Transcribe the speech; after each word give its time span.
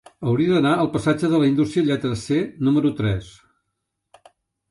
Hauria 0.29 0.53
d'anar 0.53 0.69
al 0.83 0.87
passatge 0.93 1.27
de 1.33 1.41
la 1.43 1.49
Indústria 1.49 1.85
lletra 1.89 2.15
C 2.21 2.39
número 2.67 2.93
tres. 3.21 3.31